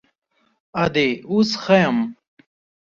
_ادې، 0.83 1.07
اوس 1.29 1.49
ښه 1.63 1.77
يم. 1.83 1.97